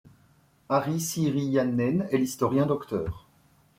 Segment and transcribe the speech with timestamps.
[0.67, 3.27] Ari Siiriäinen et l'historien Dr.